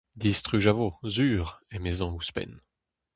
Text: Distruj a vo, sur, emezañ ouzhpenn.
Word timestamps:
Distruj 0.23 0.65
a 0.71 0.73
vo, 0.77 0.87
sur, 1.15 1.43
emezañ 1.75 2.11
ouzhpenn. 2.17 2.53